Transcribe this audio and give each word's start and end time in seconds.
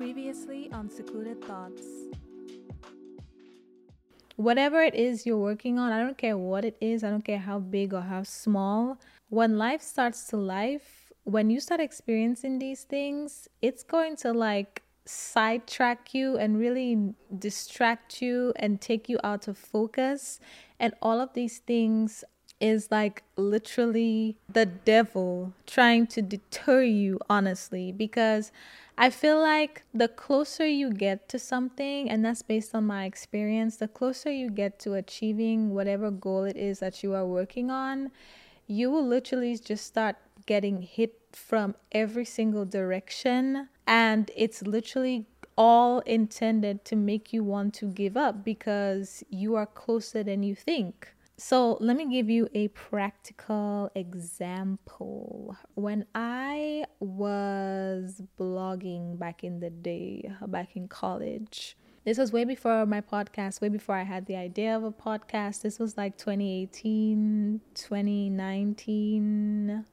Previously 0.00 0.70
on 0.72 0.88
Secluded 0.88 1.44
Thoughts. 1.44 1.84
Whatever 4.36 4.80
it 4.80 4.94
is 4.94 5.26
you're 5.26 5.36
working 5.36 5.78
on, 5.78 5.92
I 5.92 6.02
don't 6.02 6.16
care 6.16 6.38
what 6.38 6.64
it 6.64 6.78
is, 6.80 7.04
I 7.04 7.10
don't 7.10 7.22
care 7.22 7.38
how 7.38 7.58
big 7.58 7.92
or 7.92 8.00
how 8.00 8.22
small. 8.22 8.98
When 9.28 9.58
life 9.58 9.82
starts 9.82 10.26
to 10.28 10.38
life, 10.38 11.12
when 11.24 11.50
you 11.50 11.60
start 11.60 11.82
experiencing 11.82 12.58
these 12.58 12.84
things, 12.84 13.46
it's 13.60 13.82
going 13.82 14.16
to 14.24 14.32
like 14.32 14.82
sidetrack 15.04 16.14
you 16.14 16.38
and 16.38 16.58
really 16.58 17.12
distract 17.38 18.22
you 18.22 18.54
and 18.56 18.80
take 18.80 19.06
you 19.06 19.18
out 19.22 19.48
of 19.48 19.58
focus. 19.58 20.40
And 20.78 20.94
all 21.02 21.20
of 21.20 21.34
these 21.34 21.58
things 21.58 22.24
is 22.60 22.90
like 22.90 23.22
literally 23.36 24.36
the 24.52 24.66
devil 24.66 25.52
trying 25.66 26.06
to 26.08 26.22
deter 26.22 26.82
you, 26.82 27.18
honestly, 27.28 27.90
because 27.90 28.52
I 28.98 29.08
feel 29.08 29.40
like 29.40 29.82
the 29.94 30.08
closer 30.08 30.66
you 30.66 30.92
get 30.92 31.28
to 31.30 31.38
something, 31.38 32.10
and 32.10 32.22
that's 32.24 32.42
based 32.42 32.74
on 32.74 32.84
my 32.84 33.06
experience, 33.06 33.76
the 33.76 33.88
closer 33.88 34.30
you 34.30 34.50
get 34.50 34.78
to 34.80 34.94
achieving 34.94 35.70
whatever 35.70 36.10
goal 36.10 36.44
it 36.44 36.56
is 36.56 36.80
that 36.80 37.02
you 37.02 37.14
are 37.14 37.26
working 37.26 37.70
on, 37.70 38.10
you 38.66 38.90
will 38.90 39.06
literally 39.06 39.56
just 39.56 39.86
start 39.86 40.16
getting 40.44 40.82
hit 40.82 41.14
from 41.32 41.74
every 41.92 42.24
single 42.24 42.64
direction. 42.64 43.68
And 43.86 44.30
it's 44.36 44.62
literally 44.62 45.26
all 45.56 46.00
intended 46.00 46.84
to 46.84 46.96
make 46.96 47.32
you 47.32 47.42
want 47.42 47.74
to 47.74 47.86
give 47.86 48.16
up 48.16 48.44
because 48.44 49.24
you 49.30 49.56
are 49.56 49.66
closer 49.66 50.22
than 50.22 50.42
you 50.42 50.54
think. 50.54 51.14
So, 51.42 51.78
let 51.80 51.96
me 51.96 52.06
give 52.06 52.28
you 52.28 52.50
a 52.52 52.68
practical 52.68 53.90
example. 53.94 55.56
When 55.72 56.04
I 56.14 56.84
was 57.00 58.20
blogging 58.38 59.18
back 59.18 59.42
in 59.42 59.58
the 59.58 59.70
day, 59.70 60.30
back 60.48 60.76
in 60.76 60.86
college, 60.86 61.78
this 62.04 62.18
was 62.18 62.30
way 62.30 62.44
before 62.44 62.84
my 62.84 63.00
podcast, 63.00 63.62
way 63.62 63.70
before 63.70 63.94
I 63.94 64.02
had 64.02 64.26
the 64.26 64.36
idea 64.36 64.76
of 64.76 64.84
a 64.84 64.92
podcast. 64.92 65.62
This 65.62 65.78
was 65.78 65.96
like 65.96 66.18
2018, 66.18 67.62
2019. 67.72 69.86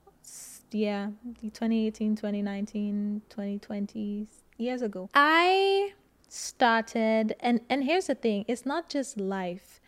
Yeah, 0.71 1.11
2018, 1.41 2.17
2019, 2.17 3.21
2020 3.29 4.27
years 4.57 4.81
ago. 4.81 5.09
I 5.13 5.93
started 6.27 7.37
and 7.39 7.61
and 7.69 7.85
here's 7.85 8.07
the 8.07 8.15
thing, 8.15 8.43
it's 8.49 8.65
not 8.65 8.89
just 8.89 9.17
life 9.17 9.79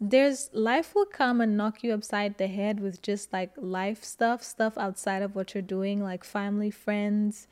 there's 0.00 0.50
life 0.52 0.94
will 0.94 1.06
come 1.06 1.40
and 1.40 1.56
knock 1.56 1.82
you 1.82 1.92
upside 1.92 2.38
the 2.38 2.46
head 2.46 2.80
with 2.80 3.02
just 3.02 3.32
like 3.32 3.52
life 3.56 4.02
stuff, 4.02 4.42
stuff 4.42 4.76
outside 4.78 5.22
of 5.22 5.34
what 5.34 5.54
you're 5.54 5.62
doing, 5.62 6.02
like 6.02 6.24
family, 6.24 6.70
friends, 6.70 7.46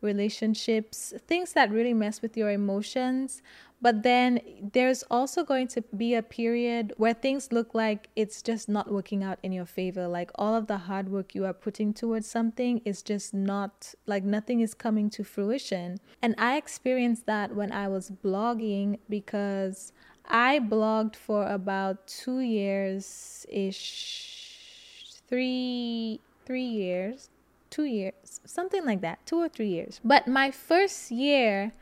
relationships, 0.00 1.12
things 1.26 1.52
that 1.54 1.70
really 1.70 1.94
mess 1.94 2.22
with 2.22 2.36
your 2.36 2.50
emotions. 2.50 3.42
But 3.82 4.02
then 4.02 4.40
there's 4.72 5.02
also 5.10 5.44
going 5.44 5.68
to 5.68 5.82
be 5.94 6.14
a 6.14 6.22
period 6.22 6.94
where 6.96 7.12
things 7.12 7.52
look 7.52 7.74
like 7.74 8.08
it's 8.16 8.40
just 8.40 8.66
not 8.66 8.90
working 8.90 9.22
out 9.22 9.38
in 9.42 9.52
your 9.52 9.66
favor. 9.66 10.08
Like 10.08 10.30
all 10.36 10.54
of 10.54 10.68
the 10.68 10.78
hard 10.78 11.10
work 11.10 11.34
you 11.34 11.44
are 11.44 11.52
putting 11.52 11.92
towards 11.92 12.26
something 12.26 12.80
is 12.86 13.02
just 13.02 13.34
not, 13.34 13.94
like 14.06 14.24
nothing 14.24 14.60
is 14.60 14.72
coming 14.72 15.10
to 15.10 15.24
fruition. 15.24 15.98
And 16.22 16.34
I 16.38 16.56
experienced 16.56 17.26
that 17.26 17.54
when 17.54 17.72
I 17.72 17.88
was 17.88 18.10
blogging 18.10 19.00
because 19.08 19.92
I 20.26 20.58
blogged 20.58 21.16
for 21.16 21.46
about 21.46 22.06
two 22.06 22.40
years 22.40 23.46
ish, 23.50 25.20
three 25.28 26.20
three 26.46 26.64
years, 26.64 27.30
two 27.70 27.84
years, 27.84 28.40
something 28.44 28.84
like 28.84 29.00
that, 29.00 29.24
two 29.26 29.38
or 29.38 29.48
three 29.48 29.68
years. 29.68 30.00
But 30.04 30.28
my 30.28 30.50
first 30.50 31.10
year, 31.10 31.72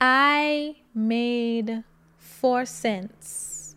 I 0.00 0.76
made 0.94 1.84
four 2.16 2.64
cents 2.64 3.74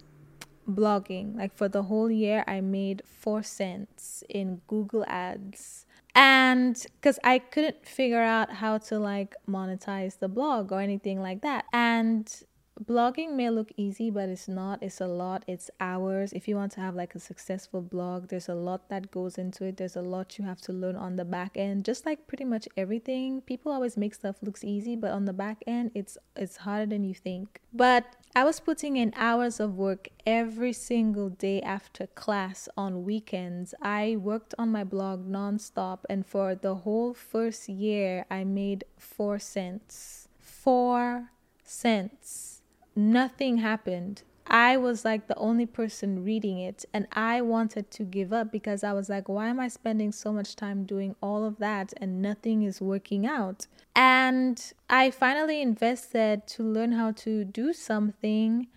blogging. 0.69 1.35
Like 1.37 1.53
for 1.55 1.67
the 1.67 1.83
whole 1.83 2.09
year, 2.09 2.43
I 2.47 2.61
made 2.61 3.03
four 3.05 3.43
cents 3.43 4.23
in 4.29 4.61
Google 4.67 5.05
Ads 5.07 5.85
and 6.13 6.85
because 6.99 7.17
i 7.23 7.39
couldn't 7.39 7.85
figure 7.85 8.21
out 8.21 8.51
how 8.51 8.77
to 8.77 8.99
like 8.99 9.33
monetize 9.49 10.19
the 10.19 10.27
blog 10.27 10.71
or 10.71 10.81
anything 10.81 11.21
like 11.21 11.41
that 11.41 11.63
and 11.71 12.43
blogging 12.79 13.35
may 13.35 13.49
look 13.49 13.71
easy 13.77 14.09
but 14.09 14.29
it's 14.29 14.47
not. 14.47 14.81
It's 14.81 15.01
a 15.01 15.07
lot. 15.07 15.43
It's 15.47 15.69
hours. 15.79 16.33
If 16.33 16.47
you 16.47 16.55
want 16.55 16.71
to 16.73 16.81
have 16.81 16.95
like 16.95 17.15
a 17.15 17.19
successful 17.19 17.81
blog 17.81 18.29
there's 18.29 18.49
a 18.49 18.55
lot 18.55 18.89
that 18.89 19.11
goes 19.11 19.37
into 19.37 19.65
it. 19.65 19.77
There's 19.77 19.95
a 19.95 20.01
lot 20.01 20.37
you 20.37 20.45
have 20.45 20.61
to 20.61 20.73
learn 20.73 20.95
on 20.95 21.15
the 21.15 21.25
back 21.25 21.51
end. 21.55 21.85
Just 21.85 22.05
like 22.05 22.27
pretty 22.27 22.45
much 22.45 22.67
everything 22.77 23.41
people 23.41 23.71
always 23.71 23.97
make 23.97 24.15
stuff 24.15 24.37
looks 24.41 24.63
easy 24.63 24.95
but 24.95 25.11
on 25.11 25.25
the 25.25 25.33
back 25.33 25.63
end 25.67 25.91
it's 25.93 26.17
it's 26.35 26.57
harder 26.57 26.85
than 26.85 27.03
you 27.03 27.13
think. 27.13 27.61
But 27.73 28.15
i 28.33 28.45
was 28.45 28.61
putting 28.61 28.95
in 28.95 29.11
hours 29.17 29.59
of 29.59 29.75
work 29.75 30.07
every 30.25 30.71
single 30.71 31.29
day 31.29 31.61
after 31.61 32.07
class 32.07 32.69
on 32.77 33.03
weekends. 33.03 33.73
I 33.81 34.15
worked 34.17 34.55
on 34.57 34.71
my 34.71 34.85
blog 34.85 35.27
nonstop 35.27 35.99
and 36.09 36.25
for 36.25 36.55
the 36.55 36.75
whole 36.75 37.13
first 37.13 37.67
year 37.67 38.25
i 38.31 38.43
made 38.43 38.85
four 38.97 39.37
cents. 39.39 40.27
Four 40.39 41.31
cents 41.63 42.50
nothing 42.95 43.57
happened. 43.57 44.23
I 44.47 44.75
was 44.75 45.05
like 45.05 45.27
the 45.27 45.37
only 45.37 45.65
person 45.65 46.25
reading 46.25 46.59
it, 46.59 46.83
and 46.93 47.07
I 47.13 47.41
wanted 47.41 47.89
to 47.91 48.03
give 48.03 48.33
up 48.33 48.51
because 48.51 48.83
I 48.83 48.91
was 48.91 49.07
like, 49.07 49.29
why 49.29 49.47
am 49.47 49.59
I 49.59 49.69
spending 49.69 50.11
so 50.11 50.33
much 50.33 50.55
time 50.55 50.83
doing 50.83 51.15
all 51.21 51.45
of 51.45 51.57
that 51.59 51.93
and 51.97 52.21
nothing 52.21 52.63
is 52.63 52.81
working 52.81 53.25
out? 53.25 53.67
And 53.95 54.61
I 54.89 55.11
finally 55.11 55.61
invested 55.61 56.47
to 56.47 56.63
learn 56.63 56.91
how 56.91 57.11
to 57.11 57.45
do 57.45 57.71
something 57.71 58.67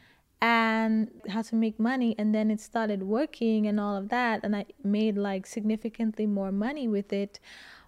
and 0.40 1.10
how 1.30 1.42
to 1.42 1.56
make 1.56 1.80
money, 1.80 2.14
and 2.18 2.34
then 2.34 2.50
it 2.50 2.60
started 2.60 3.02
working 3.02 3.66
and 3.66 3.80
all 3.80 3.96
of 3.96 4.10
that, 4.10 4.44
and 4.44 4.54
I 4.54 4.66
made 4.84 5.16
like 5.16 5.46
significantly 5.46 6.26
more 6.26 6.52
money 6.52 6.86
with 6.86 7.12
it. 7.12 7.40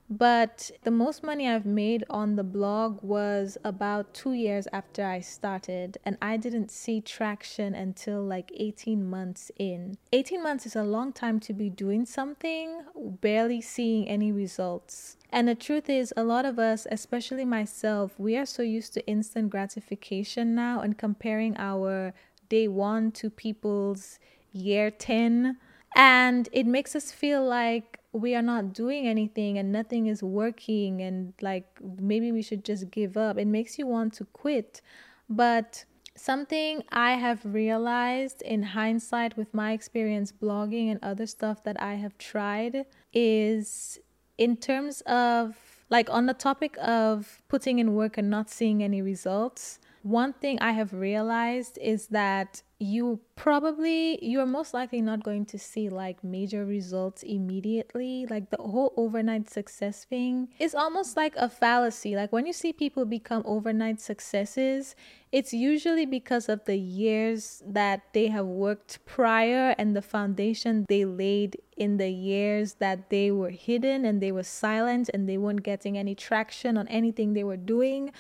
But 0.08 0.70
the 0.84 0.90
most 0.90 1.22
money 1.22 1.48
I've 1.48 1.66
made 1.66 2.04
on 2.08 2.36
the 2.36 2.44
blog 2.44 3.02
was 3.02 3.58
about 3.64 4.14
two 4.14 4.32
years 4.32 4.68
after 4.72 5.04
I 5.04 5.20
started, 5.20 5.98
and 6.04 6.16
I 6.22 6.36
didn't 6.36 6.70
see 6.70 7.00
traction 7.00 7.74
until 7.74 8.22
like 8.22 8.52
18 8.54 9.08
months 9.08 9.50
in. 9.58 9.96
18 10.12 10.42
months 10.42 10.66
is 10.66 10.76
a 10.76 10.84
long 10.84 11.12
time 11.12 11.40
to 11.40 11.52
be 11.52 11.68
doing 11.70 12.06
something, 12.06 12.82
barely 13.20 13.60
seeing 13.60 14.08
any 14.08 14.30
results. 14.30 15.16
And 15.32 15.48
the 15.48 15.54
truth 15.56 15.90
is, 15.90 16.14
a 16.16 16.24
lot 16.24 16.44
of 16.44 16.58
us, 16.58 16.86
especially 16.90 17.44
myself, 17.44 18.12
we 18.18 18.36
are 18.36 18.46
so 18.46 18.62
used 18.62 18.94
to 18.94 19.06
instant 19.06 19.50
gratification 19.50 20.54
now 20.54 20.80
and 20.80 20.96
comparing 20.96 21.56
our 21.58 22.14
day 22.48 22.68
one 22.68 23.10
to 23.12 23.28
people's 23.28 24.20
year 24.52 24.90
10. 24.90 25.58
And 25.96 26.48
it 26.52 26.66
makes 26.66 26.94
us 26.94 27.10
feel 27.10 27.44
like 27.44 27.98
we 28.16 28.34
are 28.34 28.42
not 28.42 28.72
doing 28.72 29.06
anything 29.06 29.58
and 29.58 29.70
nothing 29.70 30.06
is 30.06 30.22
working 30.22 31.02
and 31.02 31.34
like 31.40 31.66
maybe 32.00 32.32
we 32.32 32.42
should 32.42 32.64
just 32.64 32.90
give 32.90 33.16
up. 33.16 33.38
It 33.38 33.46
makes 33.46 33.78
you 33.78 33.86
want 33.86 34.14
to 34.14 34.24
quit. 34.26 34.80
But 35.28 35.84
something 36.16 36.82
I 36.90 37.12
have 37.12 37.44
realized 37.44 38.42
in 38.42 38.62
hindsight 38.62 39.36
with 39.36 39.52
my 39.52 39.72
experience 39.72 40.32
blogging 40.32 40.90
and 40.90 40.98
other 41.02 41.26
stuff 41.26 41.62
that 41.64 41.80
I 41.80 41.94
have 41.94 42.16
tried 42.18 42.86
is 43.12 43.98
in 44.38 44.56
terms 44.56 45.02
of 45.02 45.56
like 45.90 46.08
on 46.10 46.26
the 46.26 46.34
topic 46.34 46.76
of 46.80 47.42
putting 47.48 47.78
in 47.78 47.94
work 47.94 48.18
and 48.18 48.30
not 48.30 48.50
seeing 48.50 48.82
any 48.82 49.02
results. 49.02 49.78
One 50.02 50.32
thing 50.32 50.58
I 50.60 50.72
have 50.72 50.92
realized 50.92 51.78
is 51.80 52.08
that 52.08 52.62
you 52.78 53.20
probably 53.36 54.18
you're 54.22 54.44
most 54.44 54.74
likely 54.74 55.00
not 55.00 55.22
going 55.22 55.46
to 55.46 55.58
see 55.58 55.88
like 55.88 56.22
major 56.22 56.64
results 56.64 57.22
immediately. 57.22 58.26
Like 58.28 58.50
the 58.50 58.58
whole 58.58 58.92
overnight 58.96 59.48
success 59.48 60.04
thing 60.04 60.48
is 60.58 60.74
almost 60.74 61.16
like 61.16 61.34
a 61.36 61.48
fallacy. 61.48 62.16
Like 62.16 62.32
when 62.32 62.46
you 62.46 62.52
see 62.52 62.72
people 62.72 63.04
become 63.04 63.42
overnight 63.46 64.00
successes 64.00 64.94
it's 65.32 65.52
usually 65.52 66.06
because 66.06 66.48
of 66.48 66.64
the 66.66 66.76
years 66.76 67.62
that 67.66 68.02
they 68.12 68.28
have 68.28 68.46
worked 68.46 69.04
prior 69.04 69.74
and 69.76 69.94
the 69.94 70.02
foundation 70.02 70.86
they 70.88 71.04
laid 71.04 71.60
in 71.76 71.96
the 71.96 72.08
years 72.08 72.74
that 72.74 73.10
they 73.10 73.30
were 73.30 73.50
hidden 73.50 74.04
and 74.04 74.22
they 74.22 74.30
were 74.32 74.42
silent 74.42 75.10
and 75.12 75.28
they 75.28 75.36
weren't 75.36 75.62
getting 75.62 75.98
any 75.98 76.14
traction 76.14 76.78
on 76.78 76.86
anything 76.88 77.32
they 77.34 77.44
were 77.44 77.56
doing 77.56 78.12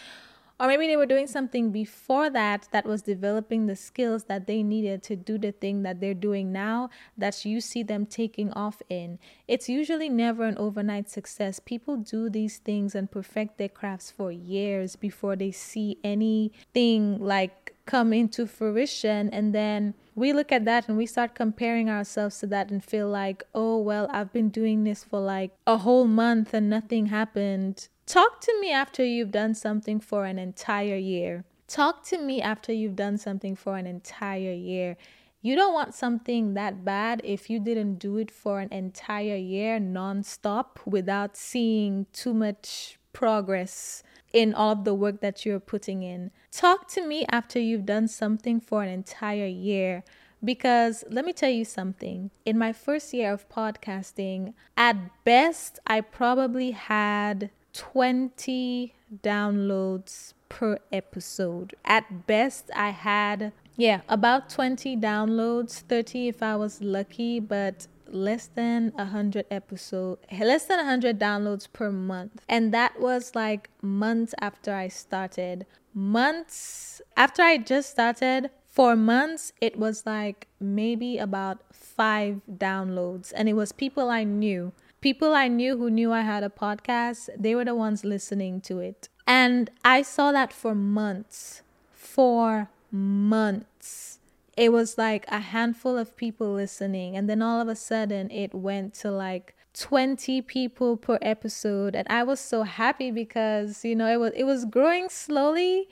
or 0.58 0.66
maybe 0.66 0.86
they 0.86 0.96
were 0.96 1.06
doing 1.06 1.26
something 1.26 1.70
before 1.70 2.30
that 2.30 2.68
that 2.72 2.86
was 2.86 3.02
developing 3.02 3.66
the 3.66 3.76
skills 3.76 4.24
that 4.24 4.46
they 4.46 4.62
needed 4.62 5.02
to 5.04 5.16
do 5.16 5.38
the 5.38 5.52
thing 5.52 5.82
that 5.82 6.00
they're 6.00 6.14
doing 6.14 6.52
now 6.52 6.88
that 7.16 7.44
you 7.44 7.60
see 7.60 7.82
them 7.82 8.06
taking 8.06 8.52
off 8.52 8.80
in. 8.88 9.18
It's 9.46 9.68
usually 9.68 10.08
never 10.08 10.44
an 10.44 10.56
overnight 10.58 11.10
success. 11.10 11.60
People 11.60 11.96
do 11.96 12.30
these 12.30 12.58
things 12.58 12.94
and 12.94 13.10
perfect 13.10 13.58
their 13.58 13.68
crafts 13.68 14.10
for 14.10 14.32
years 14.32 14.96
before 14.96 15.36
they 15.36 15.50
see 15.50 15.98
anything 16.02 17.18
like 17.18 17.75
come 17.86 18.12
into 18.12 18.46
fruition 18.46 19.30
and 19.30 19.54
then 19.54 19.94
we 20.14 20.32
look 20.32 20.50
at 20.50 20.64
that 20.64 20.88
and 20.88 20.96
we 20.96 21.06
start 21.06 21.34
comparing 21.34 21.88
ourselves 21.88 22.38
to 22.38 22.46
that 22.46 22.70
and 22.70 22.84
feel 22.84 23.08
like 23.08 23.42
oh 23.54 23.78
well 23.78 24.08
i've 24.10 24.32
been 24.32 24.48
doing 24.48 24.84
this 24.84 25.04
for 25.04 25.20
like 25.20 25.52
a 25.66 25.78
whole 25.78 26.06
month 26.06 26.52
and 26.52 26.68
nothing 26.68 27.06
happened 27.06 27.88
Talk 28.06 28.40
to 28.42 28.60
me 28.60 28.70
after 28.70 29.04
you've 29.04 29.32
done 29.32 29.54
something 29.54 29.98
for 29.98 30.26
an 30.26 30.38
entire 30.38 30.96
year. 30.96 31.44
Talk 31.66 32.04
to 32.04 32.18
me 32.18 32.40
after 32.40 32.72
you've 32.72 32.94
done 32.94 33.18
something 33.18 33.56
for 33.56 33.76
an 33.76 33.84
entire 33.84 34.52
year. 34.52 34.96
You 35.42 35.56
don't 35.56 35.74
want 35.74 35.92
something 35.92 36.54
that 36.54 36.84
bad 36.84 37.20
if 37.24 37.50
you 37.50 37.58
didn't 37.58 37.96
do 37.96 38.16
it 38.18 38.30
for 38.30 38.60
an 38.60 38.72
entire 38.72 39.34
year 39.34 39.80
nonstop 39.80 40.78
without 40.86 41.36
seeing 41.36 42.06
too 42.12 42.32
much 42.32 43.00
progress 43.12 44.04
in 44.36 44.52
all 44.52 44.72
of 44.72 44.84
the 44.84 44.92
work 44.92 45.22
that 45.22 45.46
you're 45.46 45.58
putting 45.58 46.02
in. 46.02 46.30
Talk 46.52 46.88
to 46.88 47.06
me 47.06 47.24
after 47.30 47.58
you've 47.58 47.86
done 47.86 48.06
something 48.06 48.60
for 48.60 48.82
an 48.82 48.90
entire 48.90 49.46
year. 49.46 50.04
Because 50.44 51.04
let 51.08 51.24
me 51.24 51.32
tell 51.32 51.48
you 51.48 51.64
something. 51.64 52.30
In 52.44 52.58
my 52.58 52.74
first 52.74 53.14
year 53.14 53.32
of 53.32 53.48
podcasting, 53.48 54.52
at 54.76 55.24
best, 55.24 55.78
I 55.86 56.02
probably 56.02 56.72
had 56.72 57.48
20 57.72 58.92
downloads 59.22 60.34
per 60.50 60.80
episode. 60.92 61.74
At 61.86 62.26
best, 62.26 62.70
I 62.76 62.90
had, 62.90 63.52
yeah, 63.74 64.02
about 64.06 64.50
20 64.50 64.98
downloads, 64.98 65.80
30 65.80 66.28
if 66.28 66.42
I 66.42 66.56
was 66.56 66.82
lucky, 66.82 67.40
but 67.40 67.86
less 68.12 68.46
than 68.48 68.92
100 68.96 69.46
episode 69.50 70.18
less 70.40 70.66
than 70.66 70.78
100 70.78 71.18
downloads 71.18 71.66
per 71.72 71.90
month 71.90 72.42
and 72.48 72.72
that 72.72 73.00
was 73.00 73.34
like 73.34 73.70
months 73.82 74.34
after 74.40 74.74
i 74.74 74.88
started 74.88 75.66
months 75.94 77.00
after 77.16 77.42
i 77.42 77.56
just 77.56 77.90
started 77.90 78.50
for 78.68 78.94
months 78.94 79.52
it 79.60 79.78
was 79.78 80.04
like 80.04 80.46
maybe 80.60 81.18
about 81.18 81.58
five 81.72 82.40
downloads 82.50 83.32
and 83.34 83.48
it 83.48 83.54
was 83.54 83.72
people 83.72 84.10
i 84.10 84.22
knew 84.22 84.72
people 85.06 85.34
I 85.34 85.46
knew 85.46 85.76
who 85.76 85.88
knew 85.88 86.12
I 86.12 86.22
had 86.22 86.42
a 86.42 86.48
podcast, 86.48 87.28
they 87.38 87.54
were 87.54 87.64
the 87.64 87.76
ones 87.76 88.04
listening 88.04 88.60
to 88.62 88.80
it. 88.80 89.08
And 89.24 89.70
I 89.84 90.02
saw 90.02 90.32
that 90.32 90.52
for 90.52 90.74
months. 90.74 91.62
For 91.92 92.70
months. 92.90 94.15
It 94.56 94.72
was 94.72 94.96
like 94.96 95.26
a 95.28 95.38
handful 95.38 95.98
of 95.98 96.16
people 96.16 96.52
listening. 96.52 97.16
And 97.16 97.28
then 97.28 97.42
all 97.42 97.60
of 97.60 97.68
a 97.68 97.76
sudden, 97.76 98.30
it 98.30 98.54
went 98.54 98.94
to 98.94 99.10
like 99.10 99.54
20 99.74 100.40
people 100.42 100.96
per 100.96 101.18
episode. 101.20 101.94
And 101.94 102.06
I 102.08 102.22
was 102.22 102.40
so 102.40 102.62
happy 102.62 103.10
because, 103.10 103.84
you 103.84 103.94
know, 103.94 104.10
it 104.10 104.18
was, 104.18 104.32
it 104.34 104.44
was 104.44 104.64
growing 104.64 105.08
slowly. 105.08 105.88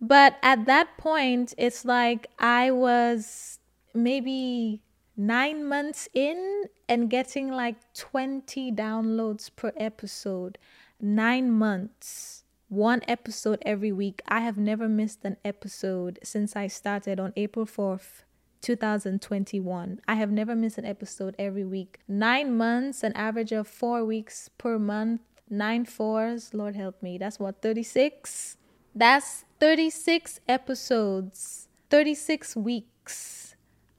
But 0.00 0.36
at 0.42 0.66
that 0.66 0.98
point, 0.98 1.54
it's 1.56 1.84
like 1.84 2.26
I 2.38 2.70
was 2.70 3.58
maybe 3.94 4.82
nine 5.16 5.64
months 5.64 6.08
in 6.12 6.64
and 6.88 7.08
getting 7.08 7.50
like 7.50 7.76
20 7.94 8.72
downloads 8.72 9.50
per 9.54 9.72
episode. 9.76 10.58
Nine 11.00 11.50
months, 11.50 12.41
one 12.72 13.02
episode 13.06 13.62
every 13.66 13.92
week. 13.92 14.22
I 14.26 14.40
have 14.40 14.56
never 14.56 14.88
missed 14.88 15.20
an 15.24 15.36
episode 15.44 16.18
since 16.22 16.56
I 16.56 16.66
started 16.66 17.20
on 17.20 17.32
April 17.36 17.66
4th. 17.66 18.24
2021. 18.62 20.00
I 20.06 20.14
have 20.14 20.30
never 20.30 20.54
missed 20.54 20.78
an 20.78 20.84
episode 20.84 21.34
every 21.36 21.64
week. 21.64 21.98
Nine 22.06 22.56
months, 22.56 23.02
an 23.02 23.12
average 23.14 23.50
of 23.50 23.66
four 23.66 24.04
weeks 24.04 24.50
per 24.56 24.78
month. 24.78 25.20
Nine 25.50 25.84
fours, 25.84 26.54
Lord 26.54 26.76
help 26.76 27.02
me. 27.02 27.18
That's 27.18 27.40
what, 27.40 27.60
36? 27.60 28.56
That's 28.94 29.44
36 29.58 30.38
episodes, 30.48 31.66
36 31.90 32.54
weeks 32.54 33.42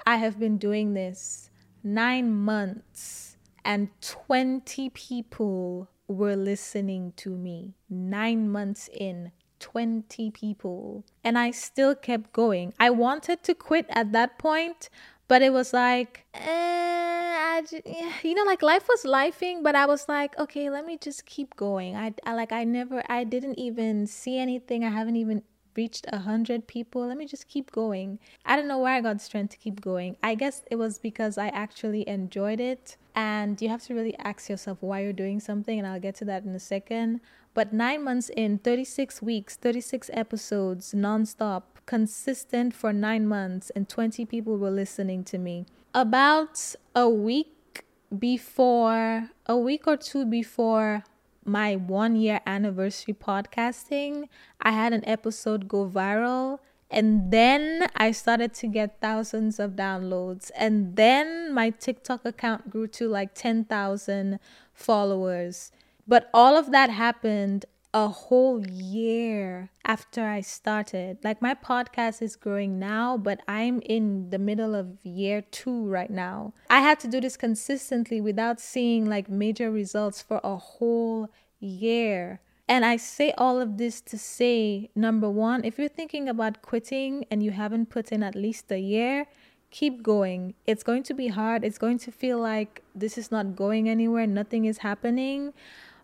I 0.06 0.18
have 0.18 0.38
been 0.38 0.58
doing 0.58 0.94
this 0.94 1.50
nine 1.82 2.34
months 2.34 3.38
and 3.64 3.90
20 4.02 4.90
people 4.90 5.90
were 6.08 6.36
listening 6.36 7.14
to 7.18 7.30
me. 7.32 7.74
Nine 7.90 8.50
months 8.50 8.90
in, 8.94 9.32
20 9.60 10.32
people. 10.32 11.04
And 11.24 11.38
I 11.38 11.52
still 11.52 11.96
kept 11.96 12.34
going. 12.34 12.74
I 12.80 12.90
wanted 12.90 13.44
to 13.44 13.56
quit 13.56 13.86
at 13.90 14.12
that 14.12 14.38
point, 14.38 14.90
but 15.28 15.42
it 15.42 15.54
was 15.54 15.74
like, 15.74 16.26
eh, 16.34 17.14
just, 17.62 17.86
you 18.24 18.34
know, 18.36 18.44
like 18.44 18.62
life 18.62 18.88
was 18.88 19.04
lifing, 19.04 19.64
but 19.64 19.76
I 19.76 19.86
was 19.86 20.08
like, 20.08 20.38
okay, 20.38 20.70
let 20.70 20.86
me 20.86 20.98
just 20.98 21.26
keep 21.26 21.56
going. 21.56 21.96
I, 21.96 22.14
I 22.26 22.34
like, 22.34 22.52
I 22.52 22.64
never, 22.64 23.04
I 23.10 23.24
didn't 23.24 23.60
even 23.60 24.08
see 24.08 24.38
anything. 24.38 24.84
I 24.84 24.90
haven't 24.90 25.16
even 25.16 25.44
reached 25.76 26.06
a 26.10 26.20
hundred 26.20 26.68
people. 26.68 27.08
Let 27.08 27.18
me 27.18 27.26
just 27.26 27.48
keep 27.48 27.72
going. 27.72 28.20
I 28.46 28.56
don't 28.56 28.68
know 28.68 28.80
where 28.80 28.94
i 28.94 29.02
got 29.02 29.14
the 29.14 29.24
strength 29.24 29.52
to 29.52 29.58
keep 29.58 29.82
going. 29.82 30.18
I 30.24 30.36
guess 30.36 30.62
it 30.70 30.76
was 30.76 31.00
because 31.00 31.38
i 31.38 31.48
actually 31.48 32.08
enjoyed 32.08 32.60
it. 32.60 32.98
And 33.16 33.62
you 33.62 33.70
have 33.70 33.84
to 33.84 33.94
really 33.94 34.18
ask 34.18 34.50
yourself 34.50 34.80
why 34.82 35.02
you're 35.02 35.14
doing 35.14 35.40
something 35.40 35.78
and 35.78 35.88
i'll 35.88 36.00
get 36.00 36.16
to 36.16 36.26
that 36.26 36.44
in 36.44 36.56
a 36.56 36.60
second. 36.60 37.22
But 37.54 37.72
nine 37.72 38.04
months 38.04 38.30
in 38.30 38.58
36 38.58 39.22
weeks 39.22 39.56
36 39.56 40.10
episodes 40.14 40.94
nonstop 40.94 41.64
consistent 41.86 42.74
for 42.74 42.94
nine 42.94 43.28
months 43.28 43.70
and 43.76 43.88
20 43.90 44.26
people 44.26 44.58
were 44.58 44.72
listening 44.72 45.24
to 45.26 45.38
me. 45.38 45.66
About 45.94 46.76
a 46.96 47.10
week 47.10 47.86
before 48.18 49.30
a 49.46 49.58
week 49.58 49.88
or 49.88 49.98
two 49.98 50.26
before 50.26 51.04
my 51.46 51.76
one 51.76 52.16
year 52.16 52.42
anniversary 52.46 53.14
podcasting, 53.14 54.28
I 54.62 54.72
had 54.72 54.94
an 54.94 55.04
episode 55.08 55.68
go 55.68 55.90
viral. 55.90 56.60
And 56.90 57.32
then 57.32 57.88
I 57.96 58.12
started 58.12 58.54
to 58.56 58.68
get 58.68 59.02
thousands 59.02 59.60
of 59.60 59.72
downloads. 59.72 60.52
And 60.56 60.96
then 60.96 61.52
my 61.52 61.72
TikTok 61.72 62.24
account 62.24 62.70
grew 62.70 62.88
to 62.90 63.08
like 63.08 63.34
10,000 63.34 64.40
followers. 64.74 65.72
But 66.08 66.30
all 66.34 66.56
of 66.56 66.72
that 66.72 66.92
happened 66.92 67.66
a 67.94 68.08
whole 68.08 68.66
year 68.66 69.70
after 69.86 70.26
I 70.26 70.42
started. 70.42 71.18
Like 71.24 71.42
my 71.42 71.54
podcast 71.54 72.22
is 72.22 72.36
growing 72.36 72.80
now, 72.80 73.18
but 73.18 73.42
I'm 73.48 73.82
in 73.82 74.30
the 74.32 74.40
middle 74.40 74.74
of 74.74 74.98
year 75.04 75.42
two 75.42 75.86
right 75.86 76.10
now. 76.10 76.54
I 76.70 76.80
had 76.80 77.00
to 77.02 77.08
do 77.08 77.22
this 77.22 77.38
consistently 77.38 78.20
without 78.20 78.60
seeing 78.60 79.08
like 79.08 79.30
major 79.30 79.70
results 79.70 80.22
for 80.22 80.42
a 80.44 80.58
whole 80.58 81.30
year. 81.60 82.42
And 82.68 82.86
I 82.86 82.98
say 82.98 83.34
all 83.38 83.62
of 83.62 83.78
this 83.78 84.02
to 84.02 84.18
say 84.18 84.90
number 84.96 85.30
one, 85.30 85.64
if 85.64 85.78
you're 85.78 85.90
thinking 85.90 86.28
about 86.28 86.62
quitting 86.62 87.26
and 87.30 87.44
you 87.44 87.52
haven't 87.52 87.90
put 87.90 88.12
in 88.12 88.24
at 88.24 88.36
least 88.36 88.72
a 88.72 88.80
year, 88.80 89.28
keep 89.70 90.02
going. 90.02 90.56
It's 90.66 90.84
going 90.84 91.04
to 91.04 91.14
be 91.14 91.28
hard. 91.28 91.64
It's 91.64 91.78
going 91.78 92.00
to 92.00 92.12
feel 92.12 92.40
like 92.40 92.82
this 92.96 93.18
is 93.18 93.32
not 93.32 93.56
going 93.56 93.88
anywhere, 93.88 94.26
nothing 94.26 94.66
is 94.66 94.80
happening. 94.80 95.54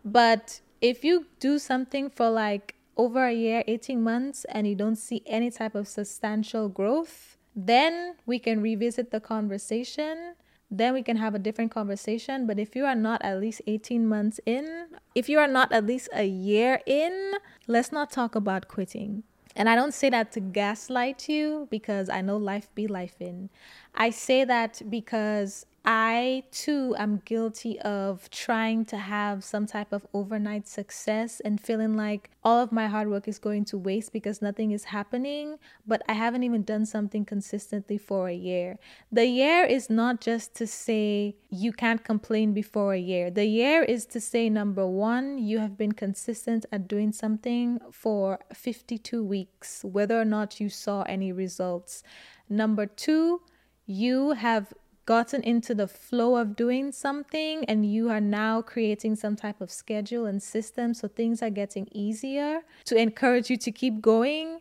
But 0.04 0.62
if 0.82 1.04
you 1.04 1.28
do 1.40 1.60
something 1.60 2.10
for 2.10 2.30
like 2.30 2.76
over 2.98 3.26
a 3.26 3.34
year, 3.34 3.64
18 3.68 4.02
months, 4.02 4.46
and 4.50 4.68
you 4.68 4.76
don't 4.76 4.98
see 4.98 5.24
any 5.26 5.50
type 5.52 5.76
of 5.76 5.88
substantial 5.88 6.68
growth, 6.68 7.38
then 7.56 8.16
we 8.26 8.40
can 8.40 8.62
revisit 8.62 9.12
the 9.12 9.20
conversation 9.20 10.36
then 10.72 10.94
we 10.94 11.02
can 11.02 11.18
have 11.18 11.34
a 11.34 11.40
different 11.40 11.72
conversation. 11.72 12.46
But 12.46 12.60
if 12.60 12.76
you 12.76 12.86
are 12.86 12.96
not 12.96 13.22
at 13.24 13.40
least 13.40 13.62
18 13.66 14.08
months 14.08 14.40
in, 14.46 14.88
if 15.16 15.28
you 15.28 15.40
are 15.40 15.48
not 15.48 15.72
at 15.72 15.86
least 15.86 16.10
a 16.14 16.26
year 16.26 16.82
in, 16.86 17.34
let's 17.68 17.92
not 17.92 18.12
talk 18.12 18.36
about 18.36 18.68
quitting. 18.68 19.24
And 19.56 19.68
I 19.68 19.76
don't 19.76 19.94
say 19.94 20.10
that 20.12 20.32
to 20.34 20.40
gaslight 20.40 21.28
you 21.28 21.68
because 21.72 22.08
I 22.08 22.22
know 22.22 22.38
life 22.38 22.74
be 22.76 22.88
life 22.88 23.16
in. 23.20 23.50
I 23.96 24.12
say 24.12 24.46
that 24.46 24.82
because 24.90 25.66
I 25.86 26.44
too 26.52 26.96
am 26.98 27.22
guilty 27.26 27.80
of 27.80 28.30
trying 28.30 28.86
to 28.86 28.98
have 28.98 29.44
some 29.44 29.66
type 29.66 29.94
of 29.94 30.06
overnight 30.14 30.68
success 30.68 31.40
and 31.40 31.60
feeling 31.60 31.96
like 31.96 32.30
all 32.44 32.62
of 32.62 32.72
my 32.72 32.88
hard 32.88 33.10
work 33.10 33.28
is 33.28 33.40
going 33.40 33.66
to 33.66 33.78
waste 33.78 34.12
because 34.12 34.42
nothing 34.42 34.72
is 34.72 34.86
happening, 34.86 35.58
but 35.88 36.02
I 36.08 36.14
haven't 36.14 36.44
even 36.44 36.64
done 36.64 36.86
something 36.86 37.26
consistently 37.26 37.98
for 37.98 38.28
a 38.28 38.36
year. 38.36 38.78
The 39.12 39.26
year 39.26 39.64
is 39.64 39.90
not 39.90 40.20
just 40.22 40.54
to 40.56 40.68
say 40.68 41.36
you 41.50 41.72
can't 41.72 42.04
complain 42.04 42.54
before 42.54 42.94
a 42.94 43.00
year. 43.00 43.32
The 43.32 43.46
year 43.46 43.82
is 43.82 44.06
to 44.08 44.20
say 44.20 44.50
number 44.50 44.86
1, 44.86 45.38
you 45.38 45.60
have 45.60 45.78
been 45.78 45.94
consistent 45.94 46.66
at 46.72 46.88
doing 46.88 47.12
something 47.12 47.80
for 47.92 48.40
52 48.54 49.24
weeks 49.24 49.84
whether 49.84 50.20
or 50.20 50.26
not 50.26 50.60
you 50.60 50.70
saw 50.70 51.04
any 51.04 51.32
results. 51.32 52.04
Number 52.50 52.86
2, 52.86 53.42
you 53.86 54.32
have 54.34 54.74
gotten 55.10 55.42
into 55.42 55.74
the 55.74 55.88
flow 55.88 56.36
of 56.36 56.56
doing 56.56 56.92
something 56.92 57.66
and 57.66 57.84
you 57.84 58.12
are 58.12 58.22
now 58.22 58.62
creating 58.62 59.16
some 59.16 59.36
type 59.36 59.60
of 59.60 59.72
schedule 59.72 60.28
and 60.28 60.40
system 60.44 60.94
so 60.94 61.08
things 61.08 61.42
are 61.42 61.50
getting 61.50 61.88
easier 61.92 62.62
to 62.86 62.96
encourage 62.96 63.50
you 63.50 63.58
to 63.58 63.72
keep 63.72 64.02
going. 64.02 64.60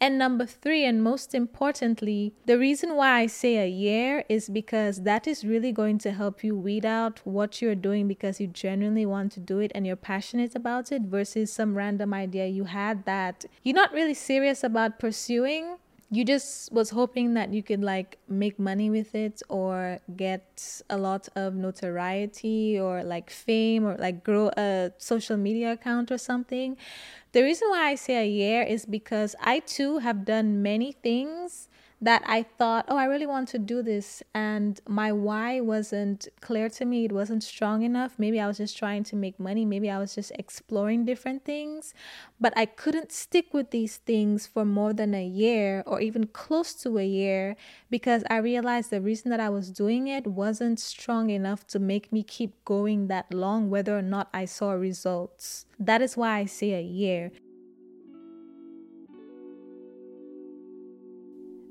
And 0.00 0.16
number 0.16 0.46
three, 0.46 0.86
and 0.86 1.02
most 1.02 1.34
importantly, 1.34 2.32
the 2.46 2.58
reason 2.58 2.96
why 2.96 3.10
I 3.18 3.26
say 3.26 3.58
a 3.58 3.68
year 3.68 4.24
is 4.30 4.48
because 4.48 5.02
that 5.02 5.26
is 5.26 5.44
really 5.44 5.70
going 5.70 5.98
to 5.98 6.12
help 6.12 6.42
you 6.42 6.56
weed 6.56 6.86
out 6.86 7.20
what 7.24 7.60
you're 7.60 7.74
doing 7.74 8.08
because 8.08 8.40
you 8.40 8.46
genuinely 8.46 9.04
want 9.04 9.32
to 9.32 9.40
do 9.40 9.58
it 9.58 9.70
and 9.74 9.86
you're 9.86 9.96
passionate 9.96 10.56
about 10.56 10.90
it 10.90 11.02
versus 11.02 11.52
some 11.52 11.74
random 11.76 12.14
idea 12.14 12.46
you 12.46 12.64
had 12.64 13.04
that 13.04 13.44
you're 13.62 13.74
not 13.82 13.92
really 13.92 14.14
serious 14.14 14.64
about 14.64 14.98
pursuing 14.98 15.76
you 16.12 16.24
just 16.24 16.72
was 16.72 16.90
hoping 16.90 17.34
that 17.34 17.52
you 17.54 17.62
could 17.62 17.82
like 17.82 18.18
make 18.28 18.58
money 18.58 18.90
with 18.90 19.14
it 19.14 19.42
or 19.48 20.00
get 20.16 20.82
a 20.90 20.98
lot 20.98 21.28
of 21.36 21.54
notoriety 21.54 22.78
or 22.80 23.04
like 23.04 23.30
fame 23.30 23.86
or 23.86 23.96
like 23.96 24.24
grow 24.24 24.50
a 24.56 24.90
social 24.98 25.36
media 25.36 25.72
account 25.72 26.10
or 26.10 26.18
something? 26.18 26.76
The 27.32 27.42
reason 27.44 27.68
why 27.70 27.90
i 27.90 27.94
say 27.94 28.16
a 28.16 28.26
year 28.26 28.62
is 28.62 28.84
because 28.86 29.36
i 29.40 29.60
too 29.60 29.98
have 29.98 30.24
done 30.24 30.62
many 30.62 30.92
things 30.92 31.68
that 32.02 32.22
I 32.26 32.42
thought, 32.42 32.86
oh, 32.88 32.96
I 32.96 33.04
really 33.04 33.26
want 33.26 33.48
to 33.48 33.58
do 33.58 33.82
this. 33.82 34.22
And 34.34 34.80
my 34.88 35.12
why 35.12 35.60
wasn't 35.60 36.28
clear 36.40 36.70
to 36.70 36.84
me. 36.86 37.04
It 37.04 37.12
wasn't 37.12 37.42
strong 37.42 37.82
enough. 37.82 38.14
Maybe 38.18 38.40
I 38.40 38.46
was 38.46 38.56
just 38.56 38.76
trying 38.78 39.04
to 39.04 39.16
make 39.16 39.38
money. 39.38 39.66
Maybe 39.66 39.90
I 39.90 39.98
was 39.98 40.14
just 40.14 40.32
exploring 40.38 41.04
different 41.04 41.44
things. 41.44 41.92
But 42.40 42.54
I 42.56 42.64
couldn't 42.64 43.12
stick 43.12 43.52
with 43.52 43.70
these 43.70 43.98
things 43.98 44.46
for 44.46 44.64
more 44.64 44.94
than 44.94 45.14
a 45.14 45.24
year 45.24 45.82
or 45.86 46.00
even 46.00 46.28
close 46.28 46.72
to 46.82 46.98
a 46.98 47.06
year 47.06 47.56
because 47.90 48.24
I 48.30 48.38
realized 48.38 48.90
the 48.90 49.02
reason 49.02 49.30
that 49.30 49.40
I 49.40 49.50
was 49.50 49.70
doing 49.70 50.08
it 50.08 50.26
wasn't 50.26 50.80
strong 50.80 51.28
enough 51.28 51.66
to 51.68 51.78
make 51.78 52.10
me 52.12 52.22
keep 52.22 52.64
going 52.64 53.08
that 53.08 53.32
long, 53.34 53.68
whether 53.68 53.96
or 53.96 54.02
not 54.02 54.30
I 54.32 54.46
saw 54.46 54.72
results. 54.72 55.66
That 55.78 56.00
is 56.00 56.16
why 56.16 56.38
I 56.38 56.46
say 56.46 56.72
a 56.72 56.82
year. 56.82 57.32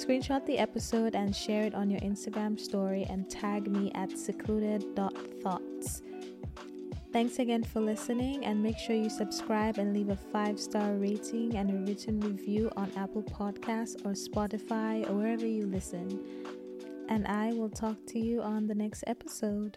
Screenshot 0.00 0.46
the 0.46 0.56
episode 0.56 1.14
and 1.14 1.36
share 1.36 1.64
it 1.64 1.74
on 1.74 1.90
your 1.90 2.00
Instagram 2.00 2.58
story 2.58 3.04
and 3.10 3.28
tag 3.28 3.70
me 3.70 3.92
at 3.94 4.18
secluded.thoughts. 4.18 6.02
Thanks 7.12 7.38
again 7.38 7.62
for 7.62 7.80
listening 7.80 8.46
and 8.46 8.62
make 8.62 8.78
sure 8.78 8.96
you 8.96 9.10
subscribe 9.10 9.76
and 9.76 9.92
leave 9.92 10.08
a 10.08 10.16
five 10.16 10.58
star 10.58 10.94
rating 10.94 11.54
and 11.54 11.70
a 11.70 11.74
written 11.74 12.18
review 12.18 12.70
on 12.78 12.90
Apple 12.96 13.24
Podcasts 13.24 13.96
or 14.06 14.12
Spotify 14.12 15.06
or 15.06 15.16
wherever 15.16 15.46
you 15.46 15.66
listen. 15.66 16.24
And 17.10 17.26
I 17.26 17.52
will 17.52 17.68
talk 17.68 17.98
to 18.06 18.18
you 18.18 18.40
on 18.40 18.68
the 18.68 18.74
next 18.74 19.04
episode. 19.06 19.76